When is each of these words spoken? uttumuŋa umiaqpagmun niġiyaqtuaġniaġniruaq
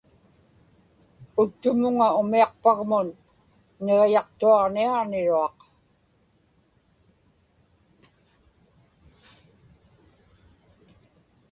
uttumuŋa 1.43 2.07
umiaqpagmun 2.21 3.07
niġiyaqtuaġniaġniruaq 3.83 5.57